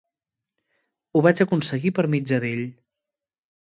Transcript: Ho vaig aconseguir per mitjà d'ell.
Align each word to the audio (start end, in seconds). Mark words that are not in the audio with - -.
Ho 1.13 1.23
vaig 1.29 1.43
aconseguir 1.47 1.95
per 2.01 2.09
mitjà 2.17 2.45
d'ell. 2.49 2.67